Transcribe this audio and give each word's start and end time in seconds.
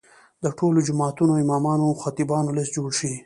د 0.43 0.45
ټولو 0.57 0.79
جوماتونو 0.87 1.33
امامانو 1.43 1.83
او 1.89 1.95
خطیبانو 2.03 2.55
لست 2.57 2.71
جوړ 2.77 2.89
شي. 2.99 3.11